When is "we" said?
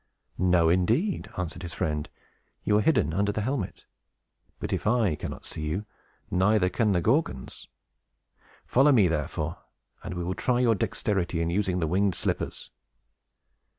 10.15-10.23